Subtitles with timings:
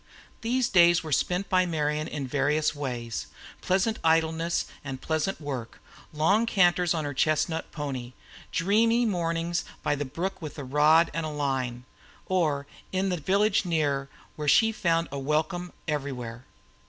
[0.41, 3.27] These days were spent by Marian in various ways
[3.61, 5.79] pleasant idleness and pleasant work,
[6.11, 8.13] long canters on her chestnut pony,
[8.51, 11.83] dreamy mornings by the brook with rod and line,
[12.25, 16.45] or in the village near, where she found a welcome everywhere.